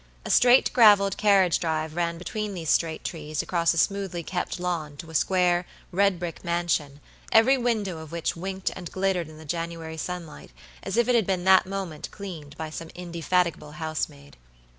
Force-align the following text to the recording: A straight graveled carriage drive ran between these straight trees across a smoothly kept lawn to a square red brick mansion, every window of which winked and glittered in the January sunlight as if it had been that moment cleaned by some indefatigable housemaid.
A 0.25 0.31
straight 0.31 0.73
graveled 0.73 1.15
carriage 1.15 1.59
drive 1.59 1.95
ran 1.95 2.17
between 2.17 2.55
these 2.55 2.71
straight 2.71 3.03
trees 3.03 3.43
across 3.43 3.71
a 3.75 3.77
smoothly 3.77 4.23
kept 4.23 4.59
lawn 4.59 4.97
to 4.97 5.11
a 5.11 5.13
square 5.13 5.67
red 5.91 6.17
brick 6.17 6.43
mansion, 6.43 7.01
every 7.31 7.55
window 7.55 7.99
of 7.99 8.11
which 8.11 8.35
winked 8.35 8.71
and 8.75 8.91
glittered 8.91 9.29
in 9.29 9.37
the 9.37 9.45
January 9.45 9.97
sunlight 9.97 10.49
as 10.81 10.97
if 10.97 11.07
it 11.07 11.13
had 11.13 11.27
been 11.27 11.43
that 11.43 11.67
moment 11.67 12.09
cleaned 12.09 12.57
by 12.57 12.71
some 12.71 12.89
indefatigable 12.95 13.73
housemaid. 13.73 14.37